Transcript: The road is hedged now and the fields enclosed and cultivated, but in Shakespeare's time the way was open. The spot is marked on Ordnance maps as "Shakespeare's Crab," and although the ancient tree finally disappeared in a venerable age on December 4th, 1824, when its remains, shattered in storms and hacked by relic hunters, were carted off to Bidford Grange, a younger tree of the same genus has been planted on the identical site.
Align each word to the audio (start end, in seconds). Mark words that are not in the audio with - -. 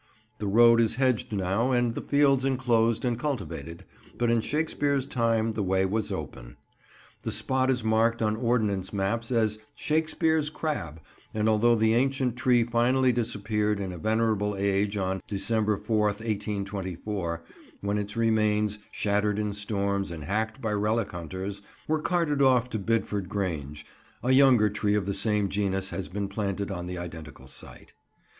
The 0.39 0.47
road 0.47 0.81
is 0.81 0.95
hedged 0.95 1.31
now 1.31 1.69
and 1.69 1.93
the 1.93 2.01
fields 2.01 2.43
enclosed 2.43 3.05
and 3.05 3.19
cultivated, 3.19 3.83
but 4.17 4.31
in 4.31 4.41
Shakespeare's 4.41 5.05
time 5.05 5.53
the 5.53 5.61
way 5.61 5.85
was 5.85 6.11
open. 6.11 6.57
The 7.21 7.31
spot 7.31 7.69
is 7.69 7.83
marked 7.83 8.19
on 8.19 8.35
Ordnance 8.35 8.91
maps 8.91 9.31
as 9.31 9.59
"Shakespeare's 9.75 10.49
Crab," 10.49 11.01
and 11.35 11.47
although 11.47 11.75
the 11.75 11.93
ancient 11.93 12.35
tree 12.35 12.63
finally 12.63 13.11
disappeared 13.11 13.79
in 13.79 13.93
a 13.93 13.99
venerable 13.99 14.55
age 14.57 14.97
on 14.97 15.21
December 15.27 15.77
4th, 15.77 16.17
1824, 16.25 17.43
when 17.81 17.99
its 17.99 18.17
remains, 18.17 18.79
shattered 18.91 19.37
in 19.37 19.53
storms 19.53 20.09
and 20.09 20.23
hacked 20.23 20.59
by 20.59 20.71
relic 20.73 21.11
hunters, 21.11 21.61
were 21.87 22.01
carted 22.01 22.41
off 22.41 22.71
to 22.71 22.79
Bidford 22.79 23.27
Grange, 23.29 23.85
a 24.23 24.31
younger 24.31 24.67
tree 24.71 24.95
of 24.95 25.05
the 25.05 25.13
same 25.13 25.47
genus 25.47 25.89
has 25.89 26.09
been 26.09 26.27
planted 26.27 26.71
on 26.71 26.87
the 26.87 26.97
identical 26.97 27.45
site. 27.47 27.93